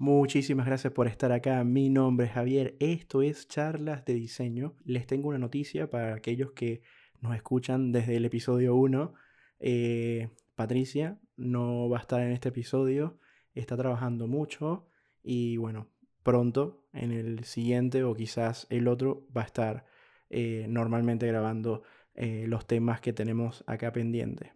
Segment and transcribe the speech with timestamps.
[0.00, 1.62] Muchísimas gracias por estar acá.
[1.62, 2.74] Mi nombre es Javier.
[2.80, 4.74] Esto es Charlas de Diseño.
[4.82, 6.80] Les tengo una noticia para aquellos que
[7.20, 9.12] nos escuchan desde el episodio 1.
[9.58, 13.18] Eh, Patricia no va a estar en este episodio.
[13.54, 14.86] Está trabajando mucho
[15.22, 15.90] y bueno,
[16.22, 19.84] pronto en el siguiente o quizás el otro va a estar
[20.30, 21.82] eh, normalmente grabando
[22.14, 24.48] eh, los temas que tenemos acá pendientes.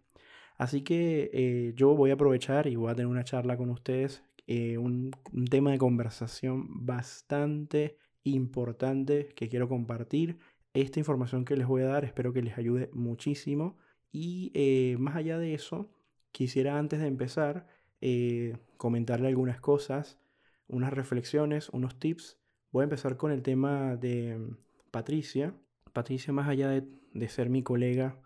[0.57, 4.77] Así que yo voy a aprovechar y voy a tener una charla con ustedes eh,
[4.77, 5.11] un,
[5.49, 10.37] tema de conversación bastante importante que quiero compartir.
[10.73, 13.77] Esta información que les voy a dar espero que les ayude muchísimo.
[14.11, 15.89] Y eh, más allá de eso,
[16.31, 17.67] quisiera antes de empezar
[18.01, 20.19] eh, comentarle algunas cosas,
[20.67, 22.37] unas reflexiones, unos tips.
[22.71, 24.37] Voy a empezar con el tema de
[24.91, 25.53] Patricia.
[25.93, 28.19] Patricia, más allá de, ser mi colega,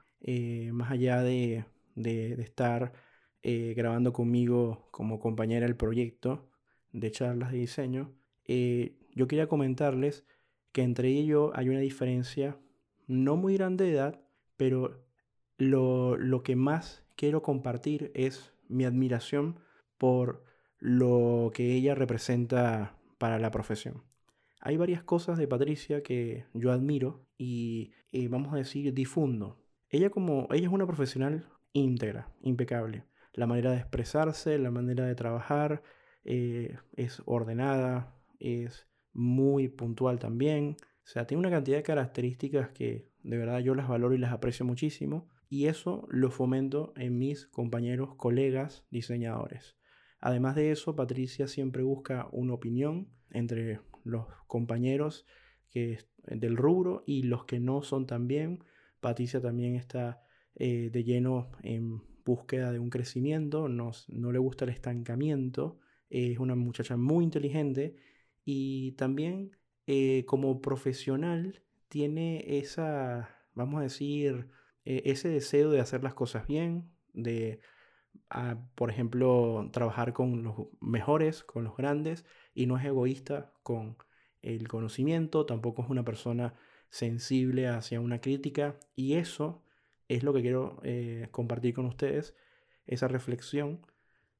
[0.72, 2.94] más allá de, de, de estar
[3.42, 6.50] eh, grabando conmigo como compañera el proyecto
[6.92, 8.12] de charlas de diseño,
[8.46, 10.26] eh, yo quería comentarles
[10.74, 12.58] que entre ellos hay una diferencia
[13.08, 14.22] no muy grande de edad,
[14.58, 15.06] pero
[15.58, 19.60] lo, lo que más quiero compartir es mi admiración
[19.98, 20.44] por
[20.80, 24.04] lo que ella representa para la profesión.
[24.62, 29.58] Hay varias cosas de Patricia que yo admiro y, y, vamos a decir difundo.
[29.90, 35.16] Ella como ella es una profesional íntegra, impecable la manera de expresarse, la manera de
[35.16, 35.84] trabajar,
[36.24, 40.78] eh, es ordenada, es muy puntual también.
[41.04, 44.32] O sea, tiene una cantidad de características que de verdad yo las valoro y las
[44.32, 45.30] aprecio muchísimo.
[45.50, 49.78] Y eso lo fomento en mis compañeros, colegas, diseñadores.
[50.20, 55.26] Además de eso, Patricia siempre busca una opinión entre los compañeros
[55.70, 58.64] que, del rubro y los que no son también.
[59.00, 60.22] Patricia también está
[60.56, 65.80] eh, de lleno en búsqueda de un crecimiento, no, no le gusta el estancamiento,
[66.10, 67.96] es una muchacha muy inteligente
[68.46, 69.52] y también
[69.88, 74.48] eh, como profesional tiene esa, vamos a decir,
[74.86, 77.60] e, ese deseo de hacer las cosas bien, de,
[78.30, 83.98] ah, por ejemplo, trabajar con los mejores, con los grandes, y no es egoísta con
[84.42, 86.54] el conocimiento, tampoco es una persona
[86.90, 89.64] sensible hacia una crítica, y eso
[90.10, 92.36] es lo que quiero eh, compartir con ustedes,
[92.86, 93.80] esa reflexión,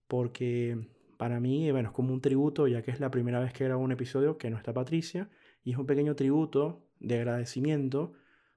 [0.08, 3.66] porque para mí, bueno, es como un tributo, ya que es la primera vez que
[3.66, 5.30] grabo un episodio que no está Patricia,
[5.64, 8.14] y es un pequeño tributo de agradecimiento,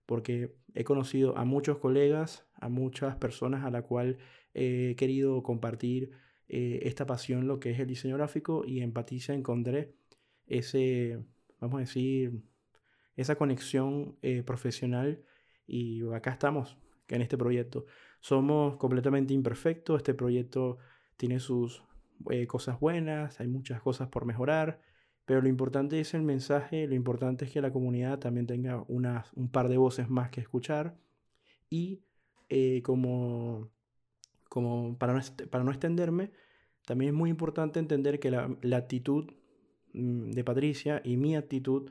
[0.06, 4.18] porque he conocido a muchos colegas, a muchas personas a la cual
[4.54, 6.12] he querido compartir
[6.48, 9.94] eh, esta pasión, lo que es el diseño gráfico, y en Patricia encontré
[10.46, 11.22] ese,
[11.60, 12.42] vamos a decir,
[13.16, 15.22] esa conexión eh, profesional,
[15.66, 16.78] y acá estamos,
[17.14, 17.86] en este proyecto.
[18.20, 20.78] Somos completamente imperfectos, este proyecto
[21.16, 21.82] tiene sus
[22.30, 24.80] eh, cosas buenas, hay muchas cosas por mejorar,
[25.24, 29.32] pero lo importante es el mensaje, lo importante es que la comunidad también tenga unas,
[29.34, 30.96] un par de voces más que escuchar
[31.70, 32.00] y
[32.48, 33.68] eh, como,
[34.48, 35.20] como para, no,
[35.50, 36.30] para no extenderme,
[36.86, 39.30] también es muy importante entender que la, la actitud
[39.92, 41.90] mm, de Patricia y mi actitud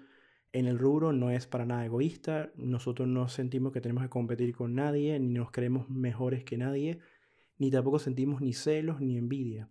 [0.53, 4.55] en el rubro no es para nada egoísta, nosotros no sentimos que tenemos que competir
[4.55, 6.99] con nadie, ni nos creemos mejores que nadie,
[7.57, 9.69] ni tampoco sentimos ni celos ni envidia.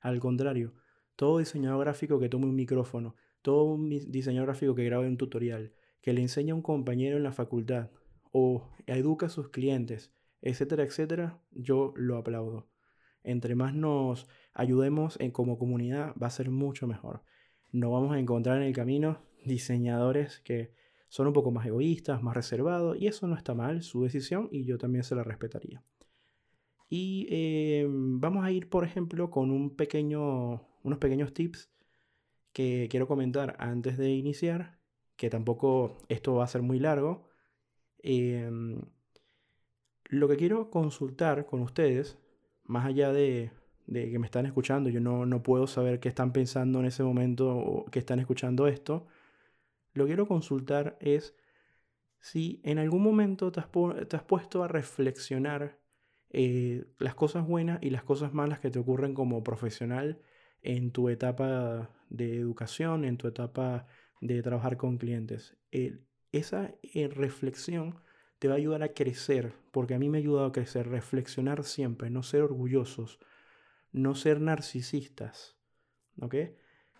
[0.00, 0.74] Al contrario,
[1.16, 5.72] todo diseñador gráfico que tome un micrófono, todo diseñador gráfico que grabe un tutorial,
[6.02, 7.90] que le enseña a un compañero en la facultad
[8.30, 10.12] o educa a sus clientes,
[10.42, 12.68] etcétera, etcétera, yo lo aplaudo.
[13.24, 17.22] Entre más nos ayudemos en, como comunidad, va a ser mucho mejor.
[17.72, 20.72] No vamos a encontrar en el camino diseñadores que
[21.08, 24.64] son un poco más egoístas, más reservados, y eso no está mal, su decisión, y
[24.64, 25.82] yo también se la respetaría.
[26.88, 31.70] Y eh, vamos a ir, por ejemplo, con unos pequeños tips
[32.52, 34.78] que quiero comentar antes de iniciar,
[35.16, 37.28] que tampoco esto va a ser muy largo.
[38.02, 38.80] Em,
[40.06, 42.18] lo que quiero consultar con ustedes,
[42.64, 43.50] más allá de,
[43.86, 47.02] de que me están escuchando, yo no, no, puedo saber qué están pensando en ese
[47.02, 49.06] momento o que están escuchando esto,
[49.98, 51.34] lo quiero consultar es
[52.20, 55.78] si en algún momento te has, puesto a reflexionar
[56.30, 60.20] eh, las cosas buenas y las cosas malas que te ocurren como profesional
[60.62, 63.86] en tu etapa de educación, en tu etapa
[64.20, 65.56] de trabajar con clientes.
[66.32, 68.00] esa eh, reflexión
[68.38, 71.64] te va a ayudar a crecer, porque a mí me ha ayudado a crecer, reflexionar
[71.64, 73.18] siempre, no ser orgullosos,
[73.92, 75.56] no ser narcisistas.
[76.20, 76.34] ¿Ok?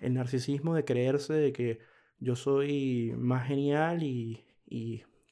[0.01, 1.81] El narcisismo de creerse de que
[2.19, 4.45] yo soy más genial y,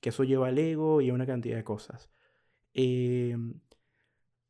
[0.01, 2.11] que eso lleva al ego y a una cantidad de cosas.
[2.75, 3.61] Em,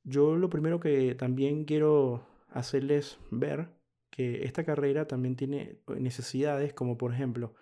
[0.05, 3.69] yo lo primero que también quiero hacerles ver,
[4.11, 7.55] que esta carrera también tiene necesidades como por ejemplo,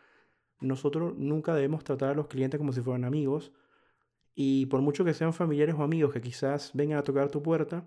[0.61, 3.53] nosotros nunca debemos tratar a los clientes como si fueran amigos
[4.35, 7.85] y por mucho que sean familiares o amigos que quizás vengan a tocar tu puerta,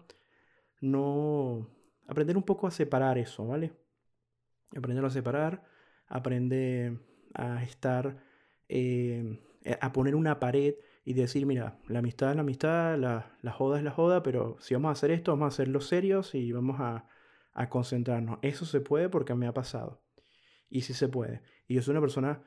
[0.82, 1.68] no
[2.08, 3.74] aprender un poco a separar eso, ¿vale?
[4.76, 5.64] Aprender a separar,
[6.08, 7.00] aprender
[7.34, 8.18] a estar,
[8.70, 9.40] eh,
[9.82, 10.76] a poner una pared
[11.06, 14.58] y decir, mira, la amistad es la amistad, la, la, joda es la joda, pero
[14.60, 17.08] si vamos a hacer esto, vamos a hacerlo serios y vamos a,
[17.54, 18.40] a concentrarnos.
[18.42, 20.02] Eso se puede porque me ha pasado.
[20.70, 21.42] Y sí se puede.
[21.68, 22.44] Y yo soy una persona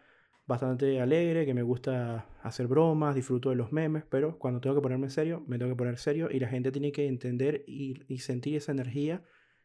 [0.46, 4.82] bastante alegre, que me gusta hacer bromas, disfruto de los memes, pero cuando tengo que
[4.82, 8.18] ponerme serio, me tengo que poner serio y la gente tiene que entender y, y
[8.18, 9.22] sentir esa energía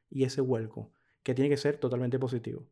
[0.09, 0.93] y ese vuelco,
[1.23, 2.67] que tiene que ser totalmente positivo.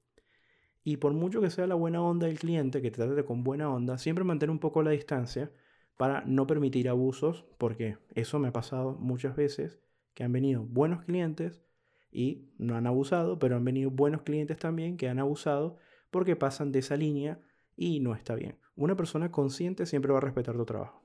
[0.84, 3.70] Y por mucho que sea la buena onda del cliente, que te trate con buena
[3.74, 5.52] onda, siempre mantener un poco la distancia
[5.98, 9.80] para no permitir abusos, porque eso me ha pasado muchas veces,
[10.14, 11.64] que han venido buenos clientes
[12.12, 15.78] y no han abusado, pero han venido buenos clientes también que han abusado
[16.12, 17.40] porque pasan de esa línea
[17.76, 18.58] y no está bien.
[18.76, 21.04] Una persona consciente siempre va a respetar tu trabajo.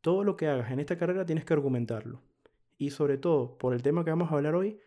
[0.00, 2.22] Todo lo que hagas en esta carrera tienes que argumentarlo.
[2.76, 4.78] Y sobre todo, por el tema que vamos a hablar hoy,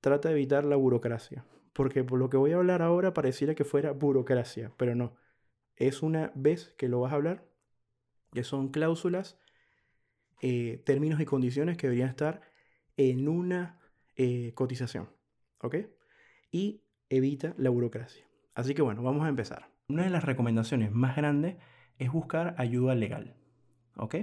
[0.00, 1.44] trata de evitar la burocracia.
[1.72, 5.16] Porque por lo que voy a hablar ahora pareciera que fuera burocracia, pero no.
[5.76, 7.44] Es una vez que lo vas a hablar,
[8.32, 9.38] que son cláusulas,
[10.42, 12.42] eh, términos y condiciones que deberían estar
[12.96, 13.78] en una
[14.16, 15.10] eh, cotización.
[15.62, 15.76] ¿Ok?
[16.50, 18.26] Y evita la burocracia.
[18.54, 19.70] Así que bueno, vamos a empezar.
[19.88, 21.56] Una de las recomendaciones más grandes
[21.98, 23.34] es buscar ayuda legal.
[23.96, 24.16] ¿Ok?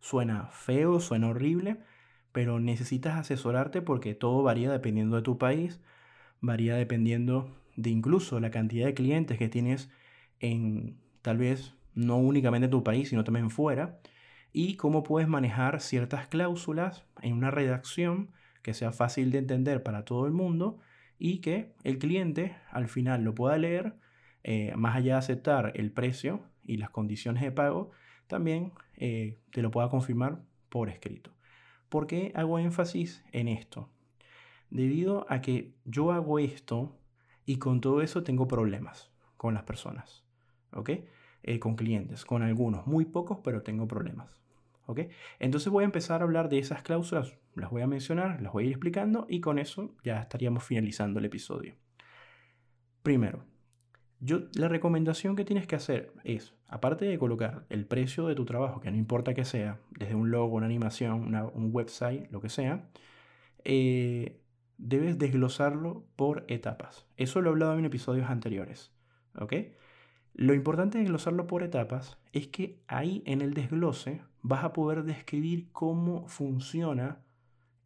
[0.00, 1.78] Suena feo, suena horrible,
[2.32, 5.80] pero necesitas asesorarte porque todo varía dependiendo de tu país,
[6.46, 9.90] varía dependiendo de incluso la cantidad de clientes que tienes
[10.40, 13.98] en tal vez no únicamente en tu país, sino también fuera,
[14.52, 18.30] y cómo puedes manejar ciertas cláusulas en una redacción
[18.62, 20.78] que sea fácil de entender para todo el mundo
[21.18, 23.94] y que el cliente al final lo pueda leer,
[24.42, 27.90] eh, más allá de aceptar el precio y las condiciones de pago,
[28.26, 31.32] también eh, te lo pueda confirmar por escrito.
[31.88, 33.93] ¿Por qué hago énfasis en esto?
[34.74, 36.98] Debido a que yo hago esto
[37.46, 40.24] y con todo eso tengo problemas con las personas,
[40.72, 40.90] ¿ok?
[41.44, 44.36] Eh, con clientes, con algunos, muy pocos, pero tengo problemas,
[44.86, 45.02] ¿ok?
[45.38, 48.64] Entonces voy a empezar a hablar de esas cláusulas, las voy a mencionar, las voy
[48.64, 51.76] a ir explicando y con eso ya estaríamos finalizando el episodio.
[53.04, 53.44] Primero,
[54.18, 58.44] yo, la recomendación que tienes que hacer es, aparte de colocar el precio de tu
[58.44, 62.48] trabajo, que no importa que sea, desde un logo, una animación, un website, lo que
[62.48, 62.88] sea,
[63.62, 64.40] eh,
[64.78, 67.06] debes desglosarlo por etapas.
[67.16, 68.92] Eso lo he hablado en episodios anteriores.
[69.36, 69.54] ¿Ok?
[70.34, 75.04] Lo importante de desglosarlo por etapas es que ahí en el desglose vas a poder
[75.04, 77.20] describir cómo funciona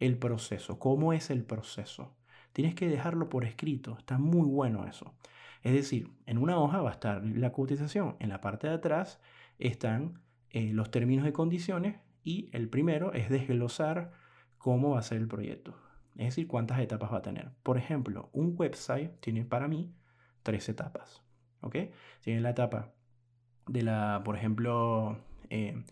[0.00, 2.16] el proceso, cómo es el proceso.
[2.52, 5.14] Tienes que dejarlo por escrito, está muy bueno eso.
[5.62, 9.20] Es decir, en una hoja va a estar la cotización, en la parte de atrás
[9.58, 14.12] están eh, los términos y condiciones y el primero es desglosar
[14.56, 15.76] cómo va a ser el proyecto.
[16.18, 17.52] Es decir, cuántas etapas va a tener.
[17.62, 19.94] Por ejemplo, un website tiene para mí
[20.42, 21.22] tres etapas.
[21.60, 21.76] ¿Ok?
[22.20, 22.92] Tiene la etapa
[23.66, 25.16] de la, por ejemplo,
[25.48, 25.82] eh,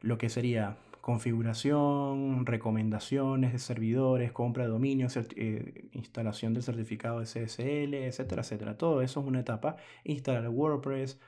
[0.00, 0.76] lo que sería
[1.06, 5.06] configuración, recomendaciones de servidores, compra de dominio,
[5.36, 8.76] eh, instalación del certificado de CSL, etcétera, etcétera.
[8.76, 9.76] Todo eso es una etapa.
[10.04, 11.20] Instalar WordPress,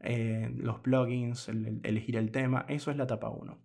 [0.00, 3.58] eh, los plugins, elegir el tema, eso es la etapa 1.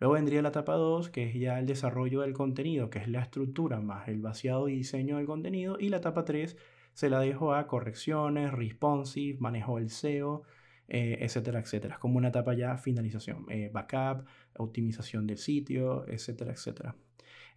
[0.00, 3.20] Luego vendría la etapa 2, que es ya el desarrollo del contenido, que es la
[3.20, 5.76] estructura más el vaciado y diseño del contenido.
[5.78, 6.56] Y la etapa 3
[6.94, 10.42] se la dejo a correcciones, responsive, manejo del SEO,
[10.88, 11.94] eh, etcétera, etcétera.
[11.94, 14.26] Es como una etapa ya finalización, eh, backup,
[14.56, 16.96] optimización del sitio, etcétera, etcétera.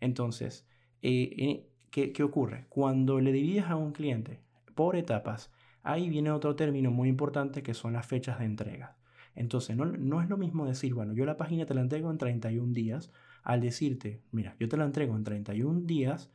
[0.01, 0.67] Entonces,
[1.01, 2.65] eh, ¿qué, ¿qué ocurre?
[2.67, 4.41] Cuando le divides a un cliente
[4.75, 5.50] por etapas,
[5.81, 8.97] ahí viene otro término muy importante que son las fechas de entrega.
[9.35, 12.17] Entonces, no, no, es lo mismo decir, bueno, yo la página te la entrego en
[12.17, 13.11] 31 días,
[13.43, 16.31] al decirte, mira, yo te la entrego en 31 días,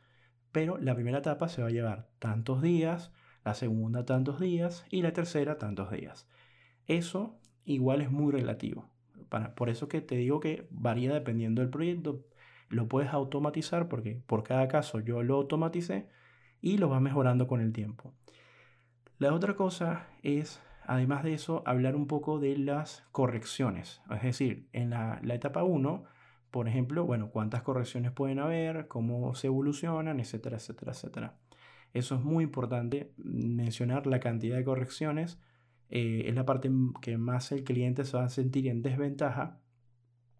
[0.51, 3.11] pero la primera etapa se va a llevar tantos días,
[3.45, 6.27] la segunda tantos días y la tercera tantos días.
[6.87, 8.89] Eso igual es muy relativo.
[9.55, 12.25] por eso que te digo que varía dependiendo del proyecto.
[12.69, 16.09] Lo puedes automatizar porque por cada caso yo lo automaticé
[16.61, 18.13] y lo vas mejorando con el tiempo.
[19.17, 24.01] La otra cosa es, además de eso, hablar un poco de las correcciones.
[24.09, 26.03] Es decir, en la, etapa 1,
[26.49, 31.37] por ejemplo, bueno, cuántas correcciones pueden haber, cómo se evolucionan, etcétera, etcétera, etcétera.
[31.93, 35.39] Eso es muy importante, mencionar la cantidad de correcciones
[35.91, 39.59] eh, es la parte que más el cliente se va a sentir en desventaja,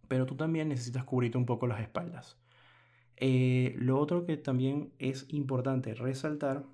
[0.07, 2.39] pero tú también necesitas cubrirte un poco las espaldas.
[3.17, 6.65] Eh, lo otro que también es importante resaltar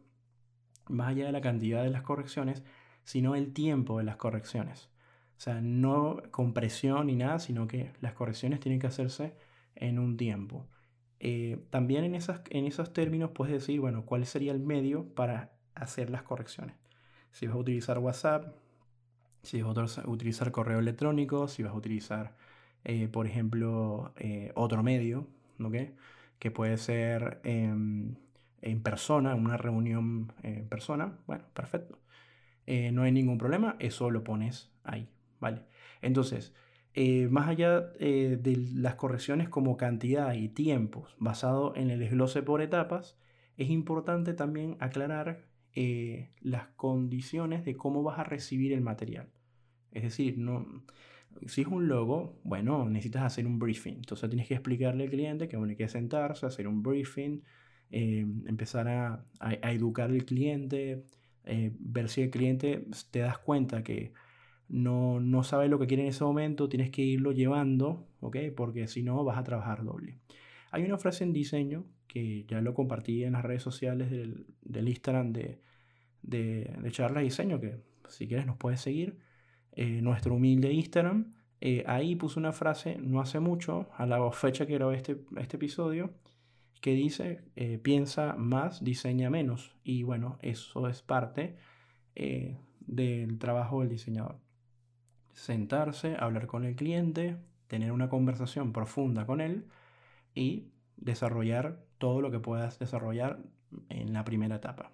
[0.87, 2.63] más allá de la cantidad de las correcciones,
[3.05, 4.89] sino el tiempo de las correcciones.
[5.37, 9.35] O sea, no con presión ni nada, sino que las correcciones tienen que hacerse
[9.75, 10.67] en un tiempo.
[11.19, 16.09] Eh, también en, en esos términos puedes decir, bueno, cuál sería el medio para hacer
[16.09, 16.75] las correcciones.
[17.31, 18.55] Si vas a utilizar WhatsApp,
[19.43, 22.35] si vas a utilizar correo electrónico, si vas a utilizar,
[22.83, 25.27] eh, por ejemplo, eh, otro medio,
[26.39, 28.17] que puede ser en
[28.83, 31.97] persona, una reunión en persona, bueno, perfecto.
[32.67, 35.07] No hay ningún problema, eso lo pones ahí,
[35.39, 35.63] ¿vale?
[36.01, 36.53] Entonces,
[36.97, 42.41] eh, más allá eh, de las correcciones como cantidad y tiempos basado en el desglose
[42.41, 43.17] por etapas,
[43.57, 49.27] es importante también aclarar eh, las condiciones de cómo vas a recibir el material.
[49.91, 50.65] Es decir, no,
[51.47, 53.95] si es un logo, bueno, necesitas hacer un briefing.
[53.95, 57.41] Entonces tienes que explicarle al cliente que bueno, hay que sentarse, hacer un briefing,
[57.91, 61.03] empezar a, a, educar al cliente,
[61.79, 64.13] ver si el cliente te das cuenta que
[64.67, 68.37] no, no sabes lo que quiere en ese momento, tienes que irlo llevando, ¿ok?
[68.55, 70.17] Porque si no vas a trabajar doble.
[70.71, 75.33] Hay una frase en diseño que ya lo compartí en las redes sociales del, Instagram
[75.33, 75.61] de,
[76.21, 79.17] de, de Charla Diseño, que si quieres nos puedes seguir.
[79.75, 81.33] Eh, nuestro humilde Instagram.
[81.61, 85.57] Eh, ahí puse una frase no hace mucho, a la fecha que grabé este, este
[85.57, 86.13] episodio,
[86.81, 89.75] que dice, eh, piensa más, diseña menos.
[89.83, 91.57] Y bueno, eso es parte
[92.15, 94.39] del trabajo del diseñador
[95.35, 99.67] sentarse, hablar con el cliente, tener una conversación profunda con él
[100.33, 103.39] y desarrollar todo lo que puedas desarrollar
[103.89, 104.91] en la primera etapa.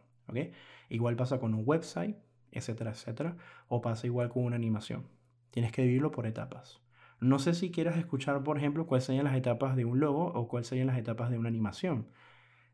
[0.89, 2.17] Igual pasa con un website,
[2.51, 5.07] etcétera, etcétera, o pasa igual con una animación.
[5.51, 6.81] Tienes que dividirlo por etapas.
[7.21, 10.47] No sé si quieras escuchar, por ejemplo, cuáles serían las etapas de un logo o
[10.47, 12.07] cuáles serían las etapas de una animación.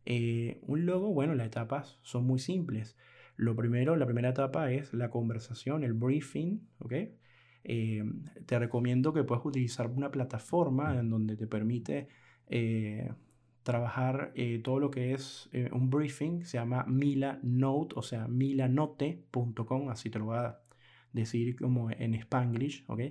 [0.05, 2.95] Eh, un logo, bueno, las etapas son muy simples.
[3.35, 6.93] Lo primero, la primera etapa es la conversación, el briefing, ¿ok?
[7.65, 8.03] Eh,
[8.45, 12.07] te recomiendo que puedas utilizar una plataforma en donde te permite
[12.47, 13.11] eh,
[13.63, 20.19] trabajar todo lo que es un briefing, se llama Milanote, o sea, milanote.com, así te
[20.19, 20.57] lo voy a
[21.11, 23.01] decir como en spanglish, ¿ok?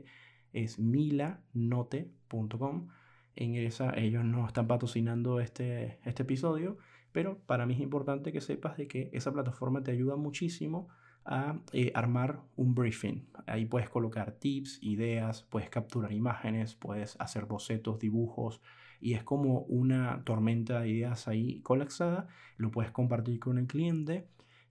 [0.57, 2.89] Es milanote.com.
[3.35, 6.79] En ellos no están patrocinando este, este episodio,
[7.13, 10.89] pero para mí es importante que sepas de que esa plataforma te ayuda muchísimo
[11.27, 13.29] a eh, armar un briefing.
[13.47, 18.63] Ahí puedes colocar tips, ideas, puedes capturar imágenes, puedes hacer bocetos, dibujos
[18.99, 22.29] y es como una tormenta de ideas ahí colapsada.
[22.57, 24.27] Lo puedes compartir con el cliente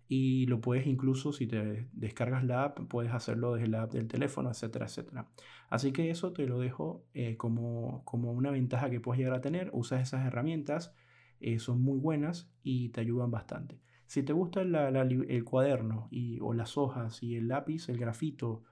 [0.07, 4.07] y lo puedes incluso si te descargas la app, puedes hacerlo desde la app del
[4.07, 5.27] teléfono, etcétera, etcétera.
[5.69, 9.41] Así que eso te lo dejo eh, como, como una ventaja que puedes llegar a
[9.41, 9.69] tener.
[9.73, 10.93] Usas esas herramientas,
[11.39, 13.79] eh, son muy buenas y te ayudan bastante.
[14.05, 18.63] Si te gusta el cuaderno y, o las hojas y el lápiz, el grafito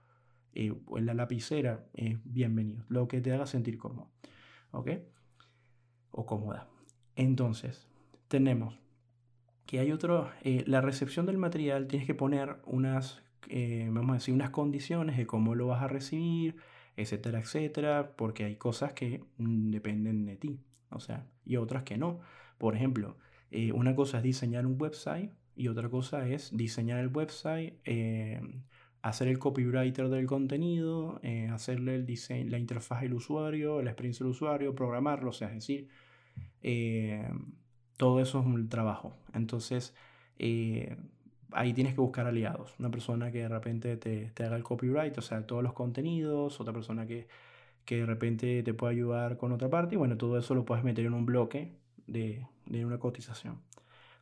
[0.53, 1.87] eh, o la lapicera,
[2.23, 2.85] bienvenido.
[2.89, 4.11] Lo que te haga sentir cómodo.
[4.69, 4.91] ¿Ok?
[6.11, 6.69] O cómoda.
[7.15, 7.87] Entonces,
[8.27, 8.82] tenemos
[9.65, 14.13] que hay otro, eh, la recepción del material tienes que poner unas, eh, vamos a
[14.15, 16.57] decir, unas condiciones de cómo lo vas a recibir,
[16.97, 21.97] etcétera, etcétera, porque hay cosas que mm, dependen de ti, o sea, y otras que
[21.97, 22.19] no.
[22.57, 23.17] Por ejemplo,
[23.51, 28.41] eh, una cosa es diseñar un website y otra cosa es diseñar el website, eh,
[29.01, 31.19] hacer el copywriter del contenido,
[31.51, 35.55] hacerle el diseño, la interfaz del usuario, la experiencia del usuario, programarlo, o sea, es
[35.55, 35.89] decir,
[37.97, 39.13] todo eso es un trabajo.
[39.33, 39.93] Entonces,
[41.51, 42.75] ahí tienes que buscar aliados.
[42.79, 46.59] Una persona que de repente te, te, haga el copyright, o sea, todos los contenidos,
[46.59, 47.27] otra persona que,
[47.85, 50.83] que de repente te pueda ayudar con otra parte, y bueno, todo eso lo puedes
[50.83, 51.73] meter en un bloque
[52.07, 53.59] de, de una cotización.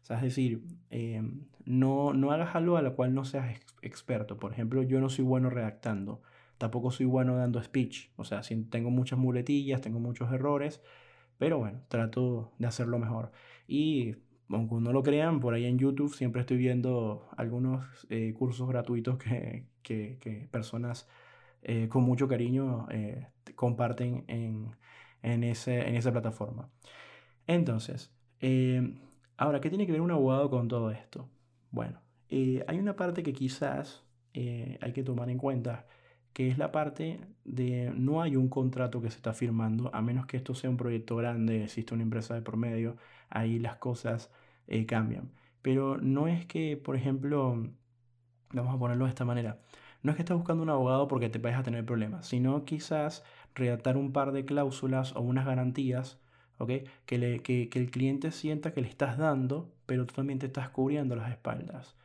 [0.02, 4.38] O sea, es decir, em, no, no hagas algo a lo cual no seas experto.
[4.40, 6.22] Por ejemplo, yo no soy bueno redactando,
[6.58, 8.10] tampoco soy bueno dando speech.
[8.18, 10.82] O sea, tengo muchas muletillas, tengo muchos errores,
[11.38, 13.32] pero bueno, trato de hacerlo mejor.
[13.72, 14.18] Y
[14.50, 19.18] aunque no lo crean, por ahí en YouTube siempre estoy viendo algunos eh, cursos gratuitos
[19.18, 21.08] que, que, personas
[21.62, 24.76] eh, con mucho cariño eh, comparten en,
[25.24, 26.70] en, ese, en esa plataforma.
[27.48, 28.14] Entonces,
[29.38, 31.30] ahora, ¿qué tiene que ver un abogado con todo esto?
[31.70, 35.88] Bueno, hay una parte que quizás hay que tomar en cuenta,
[36.34, 40.26] que es la parte de no hay un contrato que se está firmando, a menos
[40.26, 42.98] que esto sea un proyecto grande, existe una empresa de promedio,
[43.30, 44.32] ahí las cosas
[44.88, 45.32] cambian.
[45.62, 47.70] Pero no es que, por ejemplo,
[48.54, 49.60] vamos a ponerlo de esta manera,
[50.04, 53.24] no es que estés buscando un abogado porque te vayas a tener problemas, sino quizás
[53.56, 56.20] redactar un par de cláusulas o unas garantías
[57.06, 60.70] que, le, que, el cliente sienta que le estás dando, pero tú también te estás
[60.70, 61.96] cubriendo las espaldas.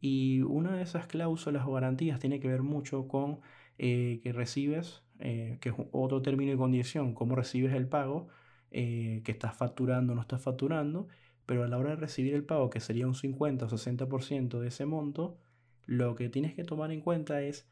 [0.00, 3.40] Y una de esas cláusulas o garantías tiene que ver mucho con
[3.78, 8.28] eh, que recibes, eh, que es otro término y condición, cómo recibes el pago,
[8.70, 11.08] eh, que estás facturando o no estás facturando,
[11.46, 14.68] pero a la hora de recibir el pago, que sería un 50 o 60% de
[14.68, 15.38] ese monto,
[15.86, 17.68] lo que tienes que tomar en cuenta es,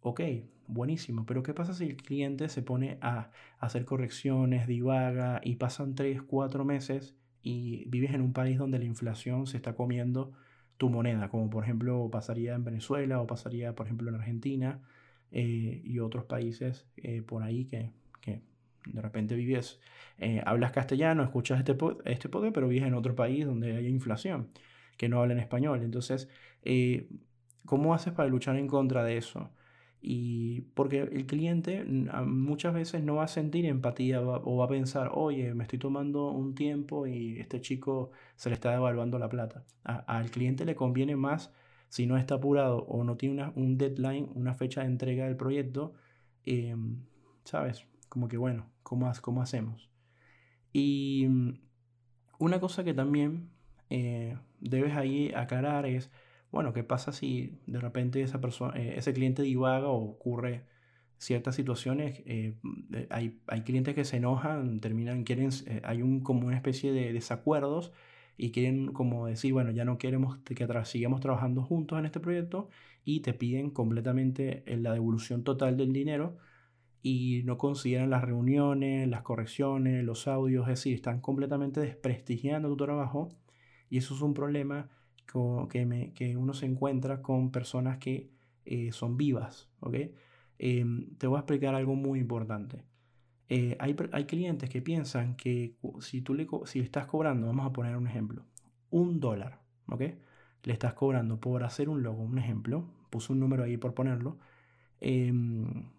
[0.00, 0.20] ok,
[0.66, 5.94] buenísimo, pero ¿qué pasa si el cliente se pone a hacer correcciones, divaga y pasan
[5.94, 10.32] 3, 4 meses y vives en un país donde la inflación se está comiendo
[10.76, 14.80] tu moneda, como por ejemplo pasaría en Venezuela o pasaría por ejemplo en Argentina
[15.32, 18.42] eh, y otros países eh, por ahí que, que,
[18.84, 19.80] de repente vives,
[20.18, 21.74] eh, hablas castellano, escuchas este,
[22.04, 24.50] este podcast, pero vives en otro país donde hay inflación,
[24.98, 25.82] que no hablan español.
[25.82, 26.28] Entonces,
[27.64, 29.50] ¿cómo haces para luchar en contra de eso?
[30.02, 35.10] Y porque el cliente muchas veces no va a sentir empatía o va a pensar,
[35.14, 39.64] oye, me estoy tomando un tiempo y este chico se le está devaluando la plata.
[39.84, 41.52] al cliente le conviene más,
[41.92, 45.92] si no está apurado o no tiene un deadline, una fecha de entrega del proyecto,
[46.46, 47.04] em,
[47.44, 47.86] ¿sabes?
[48.08, 49.90] Como que bueno, ¿cómo, cómo hacemos?
[50.72, 51.58] Y mm,
[52.38, 53.50] una cosa que también
[53.90, 56.10] eh, debes ahí aclarar es,
[56.50, 60.64] bueno, ¿qué pasa si de repente esa persona, eh, ese cliente divaga o ocurre
[61.18, 62.22] ciertas situaciones?
[62.24, 62.54] Eh,
[63.10, 67.12] hay, hay, clientes que se enojan, terminan, quieren, eh, hay un, como una especie de
[67.12, 67.92] desacuerdos
[68.36, 72.68] y quieren como decir, bueno, ya no queremos que sigamos trabajando juntos en este proyecto
[73.04, 76.38] y te piden completamente la devolución total del dinero
[77.02, 82.76] y no consideran las reuniones, las correcciones, los audios, es decir, están completamente desprestigiando tu
[82.76, 83.28] trabajo
[83.90, 84.88] y eso es un problema
[85.68, 88.30] que, que uno se encuentra con personas que
[88.64, 89.68] eh, son vivas.
[90.58, 92.84] Em, te voy a explicar algo muy importante.
[93.54, 97.72] Eh, hay, hay, clientes que piensan que si tú le, si estás cobrando, vamos a
[97.74, 98.46] poner un ejemplo,
[98.88, 100.00] un dólar, ¿ok?
[100.62, 104.38] Le estás cobrando por hacer un logo, un ejemplo, puse un número ahí por ponerlo.
[105.00, 105.90] Em,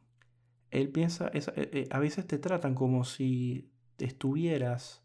[0.72, 5.04] él piensa, eh, a veces te tratan como si estuvieras,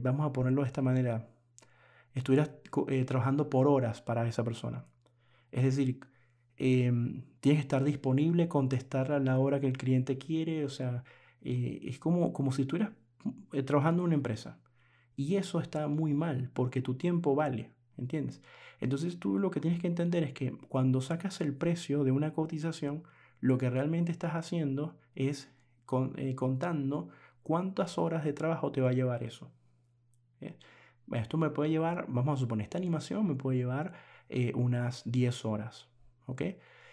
[0.00, 1.28] vamos a ponerlo de esta manera,
[2.14, 2.52] estuvieras
[2.88, 4.86] eh, trabajando por horas para esa persona.
[5.52, 6.00] Es decir,
[6.56, 11.04] em, tienes que estar disponible, contestar a la hora que el cliente quiere, o sea,
[11.42, 12.92] eh, es como, como si estuvieras
[13.52, 14.58] eh, trabajando en una empresa.
[15.16, 18.42] Y eso está muy mal, porque tu tiempo vale, ¿entiendes?
[18.80, 22.32] Entonces tú lo que tienes que entender es que cuando sacas el precio de una
[22.32, 23.02] cotización,
[23.40, 25.50] lo que realmente estás haciendo es
[25.84, 27.08] contando
[27.42, 29.50] cuántas horas de trabajo te va a llevar eso
[31.16, 33.94] esto me puede llevar, vamos a suponer, esta animación me puede llevar
[34.28, 35.88] eh, unas 10 horas,
[36.26, 36.42] ¿ok?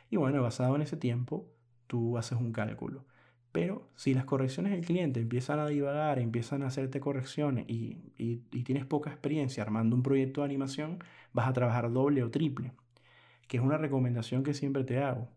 [0.09, 1.49] Y bueno, basado en ese tiempo,
[1.87, 3.05] tú haces un cálculo.
[3.55, 7.95] Pero si las correcciones del cliente empiezan a divagar, empiezan a hacerte correcciones y,
[8.65, 10.99] tienes poca experiencia armando un proyecto de animación,
[11.31, 12.73] vas a trabajar doble o triple,
[13.47, 15.29] que es una recomendación que siempre te hago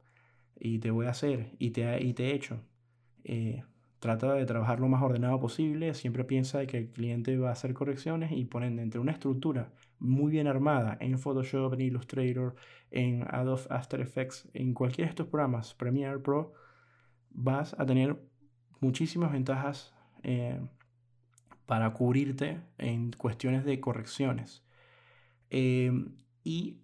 [0.58, 2.60] y te voy a hacer y te, y te he hecho.
[3.22, 3.62] Eh,
[4.00, 7.72] trata de trabajar lo más ordenado posible, siempre piensa que el cliente va a hacer
[7.72, 12.56] correcciones y ponen entre una estructura muy bien armada en Photoshop, en Illustrator,
[12.90, 16.52] en Adobe After Effects, en cualquiera de estos programas, Premiere Pro,
[17.38, 18.20] vas a tener
[18.80, 20.60] muchísimas ventajas eh,
[21.66, 24.64] para cubrirte en cuestiones de correcciones.
[25.50, 25.92] Eh,
[26.44, 26.78] y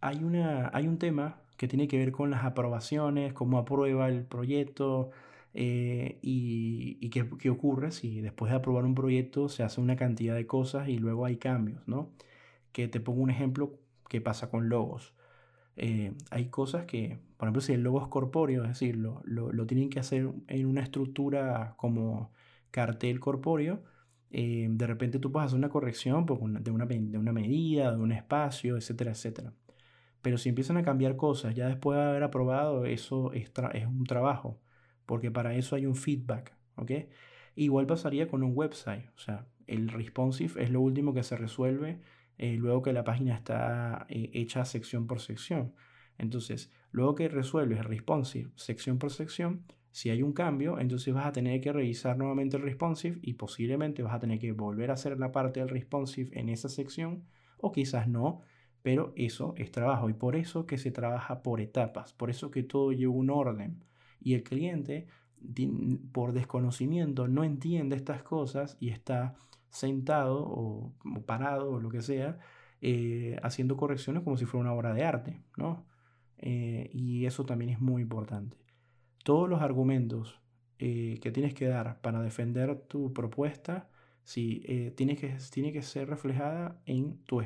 [0.00, 4.24] hay, una, hay un tema que tiene que ver con las aprobaciones, cómo aprueba el
[4.24, 5.10] proyecto,
[5.54, 10.46] eh, y, qué, ocurre si después de aprobar un proyecto se hace una cantidad de
[10.48, 12.10] cosas y luego hay cambios, ¿no?
[12.72, 13.78] Que te pongo un ejemplo
[14.08, 15.14] que pasa con logos.
[15.76, 19.90] Eh, hay cosas que, por ejemplo, si el logo es corpóreo, es decir, lo, tienen
[19.90, 22.32] que hacer en una estructura como
[22.70, 23.82] cartel corpóreo,
[24.30, 27.98] eh, de repente tú puedes hacer una corrección pues, de, una, de una medida, de
[27.98, 29.52] un espacio, etcétera, etcétera.
[30.22, 34.04] Pero si empiezan a cambiar cosas, ya después de haber aprobado, eso es, es un
[34.04, 34.60] trabajo
[35.06, 36.92] porque para eso hay un feedback, ¿ok?
[37.56, 42.00] Igual pasaría con un website, o sea, el responsive es lo último que se resuelve
[42.38, 45.74] eh, luego que la página está eh, hecha sección por sección.
[46.18, 51.26] Entonces, luego que resuelves el responsive sección por sección, si hay un cambio, entonces vas
[51.26, 54.94] a tener que revisar nuevamente el responsive y posiblemente vas a tener que volver a
[54.94, 57.24] hacer la parte del responsive en esa sección
[57.58, 58.40] o quizás no,
[58.82, 62.64] pero eso es trabajo y por eso que se trabaja por etapas, por eso que
[62.64, 63.84] todo lleva un orden.
[64.20, 65.06] Y el cliente,
[66.10, 69.36] por desconocimiento, no entiende estas cosas y está
[69.74, 70.94] sentado o,
[71.26, 72.38] parado o lo que sea,
[72.80, 75.86] eh, haciendo correcciones como si fuera una obra de arte, ¿no?
[76.38, 78.58] Eh, y eso también es muy importante.
[79.24, 80.40] Todos los argumentos
[80.78, 83.88] eh, que tienes que dar para defender tu propuesta
[84.36, 87.42] eh, tiene, que, tiene que ser reflejada en tu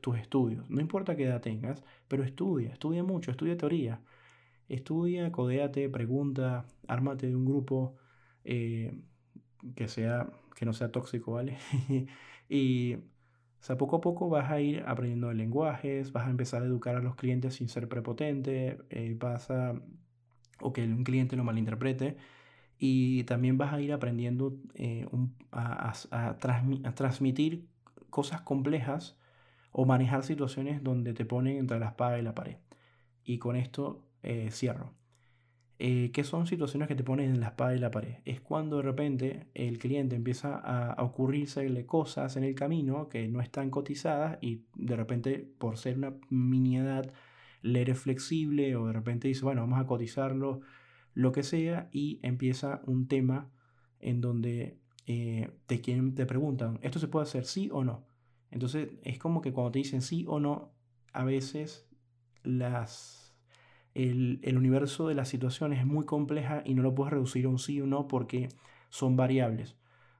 [0.00, 0.68] tus estudios.
[0.70, 4.00] No importa qué edad tengas, pero estudia, estudia mucho, estudia teoría.
[4.68, 7.96] Estudia, codéate, pregunta, ármate de un grupo
[8.44, 11.56] que, sea, que no sea tóxico, ¿vale?
[12.50, 16.66] y o sea, poco a poco vas a ir aprendiendo lenguajes, vas a empezar a
[16.66, 19.48] educar a los clientes sin ser prepotente, eh, vas
[20.60, 22.18] o que un cliente lo malinterprete,
[22.78, 25.08] y también vas a ir aprendiendo eh,
[25.50, 26.36] a, a,
[26.94, 27.66] transmitir
[28.10, 29.18] cosas complejas
[29.72, 32.58] o manejar situaciones donde te ponen entre la espada y la pared.
[33.24, 34.92] Y con esto eh, cierro.
[35.82, 38.16] Eh, ¿Qué son situaciones que te ponen en la espada y la pared?
[38.26, 43.26] Es cuando de repente el cliente empieza a, a ocurrirse cosas en el camino que
[43.28, 47.10] no están cotizadas y de repente por ser una miniedad
[47.62, 50.60] le eres flexible o de repente dice, bueno, vamos a cotizarlo,
[51.14, 53.50] lo que sea, y empieza un tema
[54.00, 58.04] en donde eh, te, te preguntan, ¿esto se puede hacer sí o no?
[58.50, 60.74] Entonces es como que cuando te dicen sí o no,
[61.14, 61.88] a veces
[62.42, 63.19] las
[63.94, 67.58] el, universo de las situaciones es muy compleja y no lo puedes reducir a un
[67.58, 68.48] sí o no porque
[68.88, 69.76] son variables.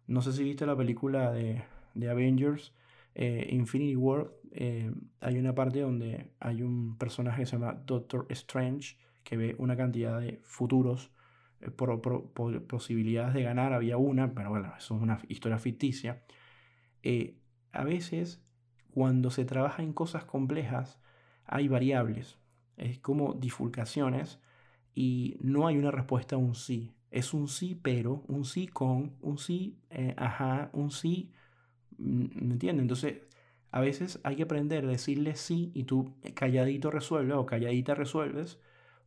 [0.07, 1.63] No sé si viste la película de,
[2.09, 2.75] Avengers,
[3.15, 8.27] eh, Infinity War, eh, hay una parte donde hay un personaje que se llama Doctor
[8.31, 11.13] Strange que ve una cantidad de futuros,
[11.61, 16.25] eh, posibilidades de ganar, había una, pero bueno, eso es una historia ficticia.
[17.73, 18.43] a veces,
[18.93, 21.01] cuando se trabaja en cosas complejas,
[21.45, 22.40] hay variables
[22.81, 24.41] es como difulcaciones
[24.95, 26.93] y no hay una respuesta a un sí.
[27.11, 31.33] Es un sí, pero, un sí con, un sí, eh, ajá, un sí,
[31.99, 32.83] mm, ¿me entiendes?
[32.83, 33.23] Entonces,
[33.73, 38.59] a veces hay que aprender a decirle sí y tú calladito resuelves o calladita resuelves.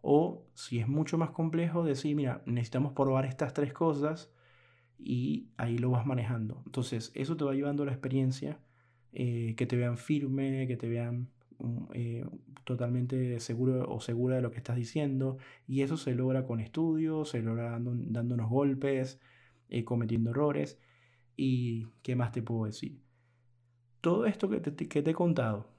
[0.02, 4.32] O si es mucho más complejo, decir, mira, necesitamos probar estas tres cosas
[5.00, 6.62] y ahí lo vas manejando.
[6.66, 8.60] Entonces, eso te va llevando la experiencia,
[9.14, 11.30] eh, que te vean firme, que te vean
[11.94, 12.26] eh,
[12.64, 17.30] totalmente seguro o segura de lo que estás diciendo y eso se logra con estudios,
[17.30, 19.20] se logra dando, dándonos golpes,
[19.70, 20.80] eh, cometiendo errores
[21.36, 23.00] y qué más te puedo decir.
[24.02, 25.70] Todo esto que te, que te he contado,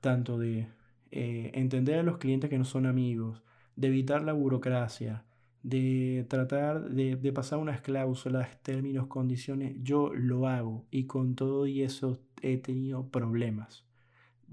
[0.00, 0.68] tanto de
[1.10, 3.42] eh, entender a los clientes que no son amigos,
[3.76, 5.24] de evitar la burocracia,
[5.62, 11.66] de tratar de, de, pasar unas cláusulas, términos, condiciones, yo lo hago y con todo
[11.66, 13.84] y eso he tenido problemas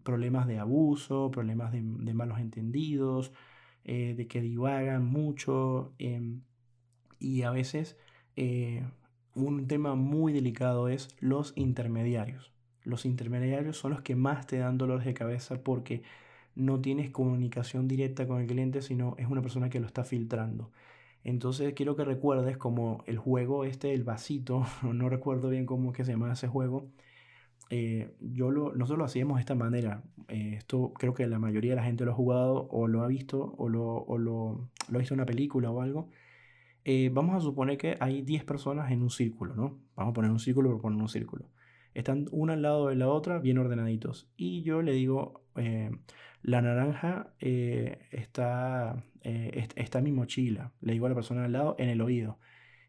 [0.04, 3.32] problemas de abuso, problemas de, malos entendidos,
[3.86, 5.94] eh, de que divagan mucho.
[6.00, 6.42] Em,
[7.20, 7.98] y a veces
[8.36, 8.84] eh,
[9.36, 12.52] un tema muy delicado es los intermediarios.
[12.84, 16.04] Los intermediarios son los que más te dan dolores de cabeza porque
[16.56, 20.72] no tienes comunicación directa con el cliente, sino es una persona que lo está filtrando.
[21.24, 26.04] Entonces quiero que recuerdes como el juego este, el vasito, no recuerdo bien cómo que
[26.06, 26.88] se llama ese juego,
[27.74, 30.04] eh, yo lo, nosotros lo hacíamos de esta manera.
[30.28, 33.08] Eh, esto creo que la mayoría de la gente lo ha jugado o lo ha
[33.08, 36.10] visto o lo, o lo, ha visto en una película o algo.
[36.84, 39.80] Eh, vamos a suponer que hay 10 personas en un círculo, ¿no?
[39.96, 41.50] Vamos a poner un círculo por poner un círculo.
[41.94, 44.30] Están una al lado de la otra, bien ordenaditos.
[44.36, 45.46] Y yo le digo,
[46.42, 50.74] la naranja está, está en mi mochila.
[50.82, 52.38] Le digo a la persona al lado en el oído.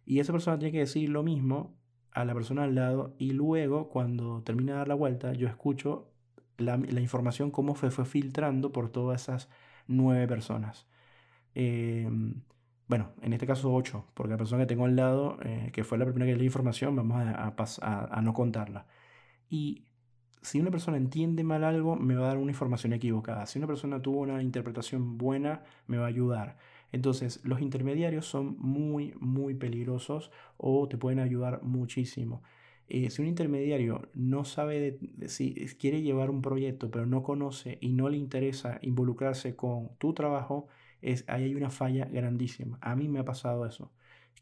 [0.05, 1.77] Y esa persona tiene que decir lo mismo
[2.13, 6.13] a la persona al lado y luego cuando termina de dar la vuelta yo escucho
[6.59, 9.49] la, información cómo fue, fue filtrando por todas esas
[9.87, 10.87] nueve personas.
[11.55, 12.43] Em,
[12.89, 15.99] bueno, en este caso ocho, porque la persona que tengo al lado, eh, que fue
[15.99, 17.17] la primera que le di información, vamos
[17.83, 18.87] a, no contarla.
[19.49, 19.85] Y
[20.43, 23.47] si una persona entiende mal algo, me va a dar una información equivocada.
[23.47, 26.59] Si una persona tuvo una interpretación buena, me va a ayudar.
[26.93, 32.43] Entonces, los intermediarios son muy, muy peligrosos o te pueden ayudar muchísimo.
[32.89, 37.93] Eh, si un intermediario no sabe si quiere llevar un proyecto, pero no conoce y
[37.95, 40.69] no le interesa involucrarse con tu trabajo,
[41.01, 42.79] es, ahí hay una falla grandísima.
[42.83, 43.91] A mí me ha pasado eso,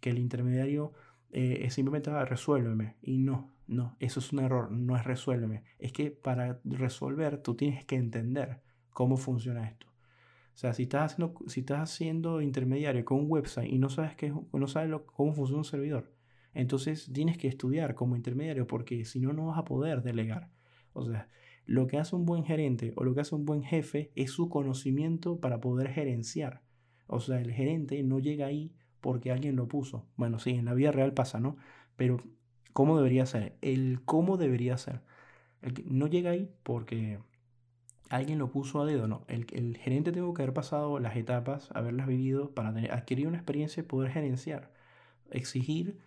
[0.00, 0.92] que el intermediario
[1.32, 2.96] eh, simplemente ah, resuélveme.
[3.02, 5.62] Y no, no, eso es un error, no es resuélveme.
[5.78, 8.60] Es que para resolver tú tienes que entender
[8.90, 9.89] cómo funciona esto.
[10.60, 14.14] O sea, si estás haciendo, si estás haciendo intermediario con un website y no sabes,
[14.14, 16.12] qué, no sabes cómo funciona un servidor,
[16.52, 20.50] entonces tienes que estudiar como intermediario porque si no, no vas a poder delegar.
[20.92, 21.30] O sea,
[21.64, 24.50] lo que hace un buen gerente o lo que hace un buen jefe es su
[24.50, 26.60] conocimiento para poder gerenciar.
[27.06, 30.04] O sea, el gerente no llega ahí porque alguien lo puso.
[30.16, 31.56] Bueno, sí, en la vida real pasa, ¿no?
[31.96, 32.22] Pero
[32.74, 33.56] ¿cómo debería ser?
[33.62, 35.00] El cómo debería ser.
[35.86, 37.18] no llega ahí porque
[38.10, 39.24] alguien lo puso a dedo, no.
[39.28, 43.84] El, gerente tuvo que haber pasado las etapas, haberlas vivido para adquirir una experiencia y
[43.84, 44.72] poder gerenciar,
[45.30, 45.98] exigir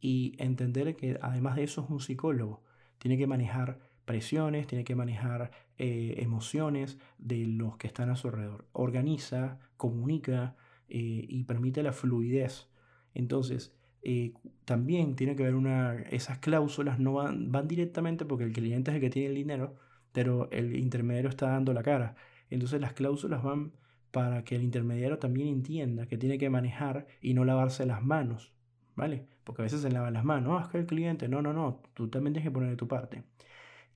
[0.00, 2.64] y entender que además de eso es un psicólogo.
[2.98, 8.28] Tiene que manejar presiones, tiene que manejar eh, emociones de los que están a su
[8.28, 8.66] alrededor.
[8.72, 10.56] Organiza, comunica
[10.88, 12.68] eh, y permite la fluidez.
[13.14, 13.72] Entonces,
[14.02, 15.94] eh, también tiene que haber una...
[15.94, 19.76] Esas cláusulas no van directamente porque el cliente es el que tiene el dinero,
[20.12, 22.14] pero el intermediario está dando la cara.
[22.50, 23.72] Entonces las cláusulas van
[24.12, 28.52] para que el intermediario también entienda que tiene que manejar y no lavarse las manos,
[28.94, 29.26] ¿vale?
[29.42, 31.82] Porque a veces se lavan las manos, ah, es que el cliente, no, no, no,
[31.94, 33.24] tú también tienes que poner de tu parte.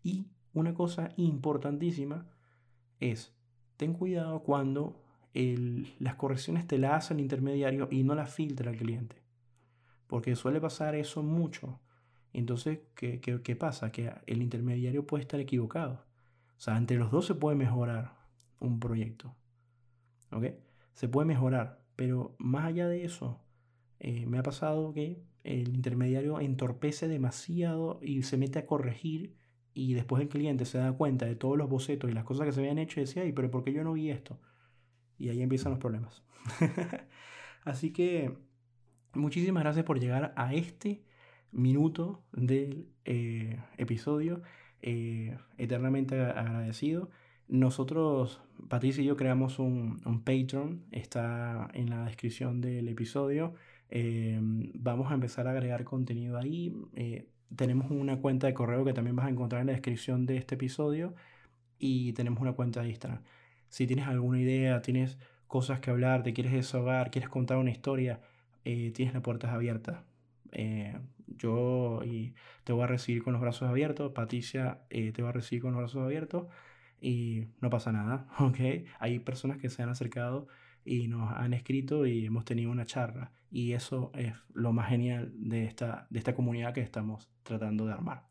[0.02, 2.26] Y una cosa importantísima
[2.98, 3.36] es,
[3.76, 5.02] ten cuidado cuando
[5.98, 9.16] las correcciones te las hace el intermediario y no las filtra el cliente.
[10.06, 11.78] Porque suele pasar eso mucho.
[12.32, 13.92] Entonces, ¿qué, qué pasa?
[13.92, 16.05] Que el intermediario puede estar equivocado.
[16.56, 18.16] O sea, entre los dos se puede mejorar
[18.60, 19.34] un proyecto.
[20.32, 20.46] ¿Ok?
[20.92, 21.82] Se puede mejorar.
[21.96, 23.40] Pero más allá de eso,
[24.00, 29.36] eh, me ha pasado que el intermediario entorpece demasiado y se mete a corregir
[29.74, 32.52] y después el cliente se da cuenta de todos los bocetos y las cosas que
[32.52, 34.40] se habían hecho y decía, pero ¿por qué yo no vi esto?
[35.18, 36.22] Y ahí empiezan los problemas.
[37.64, 38.36] Así que
[39.12, 41.04] muchísimas gracias por llegar a este
[41.52, 44.42] minuto del eh, episodio.
[44.82, 47.10] Eh, eternamente agradecido.
[47.48, 53.54] Nosotros, Patricia y yo, creamos un, un Patreon, está en la descripción del episodio.
[53.88, 56.74] Eh, vamos a empezar a agregar contenido ahí.
[56.94, 60.36] Eh, tenemos una cuenta de correo que también vas a encontrar en la descripción de
[60.36, 61.14] este episodio
[61.78, 63.22] y tenemos una cuenta de Instagram.
[63.68, 68.20] Si tienes alguna idea, tienes cosas que hablar, te quieres desahogar, quieres contar una historia,
[68.64, 69.98] tienes las puertas abiertas.
[71.26, 72.00] Yo
[72.64, 75.78] te voy a recibir con los brazos abiertos, Patricia te va a recibir con los
[75.78, 76.46] brazos abiertos
[77.00, 78.86] y no pasa nada, ¿ok?
[78.98, 80.48] Hay personas que se han acercado
[80.84, 83.32] y nos han escrito y hemos tenido una charla.
[83.50, 87.92] Y eso es lo más genial de esta, de esta comunidad que estamos tratando de
[87.92, 88.26] armar.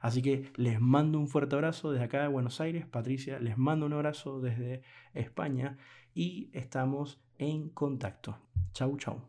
[0.00, 2.86] Así que les mando un fuerte abrazo desde acá de Buenos Aires.
[2.86, 4.82] Patricia, les mando un abrazo desde
[5.12, 5.76] España
[6.14, 8.38] y estamos en contacto.
[8.72, 9.22] Chau, chau.